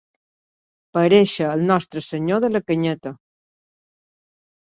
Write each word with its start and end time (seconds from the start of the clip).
Parèixer 0.97 1.49
el 1.57 1.61
Nostre 1.71 2.03
Senyor 2.05 2.41
de 2.45 2.49
la 2.55 2.61
canyeta. 2.71 3.13